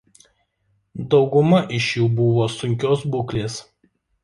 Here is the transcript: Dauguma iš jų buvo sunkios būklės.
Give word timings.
Dauguma 1.11 1.59
iš 1.81 1.91
jų 1.99 2.09
buvo 2.21 2.49
sunkios 2.57 3.07
būklės. 3.17 3.63